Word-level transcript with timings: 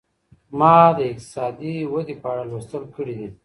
ما 0.59 0.75
د 0.97 0.99
اقتصادي 1.11 1.75
ودي 1.93 2.15
په 2.21 2.27
اړه 2.31 2.43
لوستل 2.51 2.83
کړي 2.95 3.13
دي. 3.19 3.29